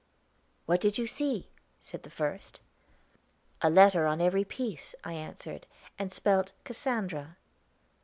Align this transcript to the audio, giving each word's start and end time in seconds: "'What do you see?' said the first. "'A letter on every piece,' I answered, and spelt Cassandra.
"'What 0.65 0.81
do 0.81 0.87
you 0.95 1.05
see?' 1.05 1.51
said 1.79 2.01
the 2.01 2.09
first. 2.09 2.59
"'A 3.61 3.69
letter 3.69 4.07
on 4.07 4.19
every 4.19 4.43
piece,' 4.43 4.95
I 5.03 5.13
answered, 5.13 5.67
and 5.99 6.11
spelt 6.11 6.53
Cassandra. 6.63 7.37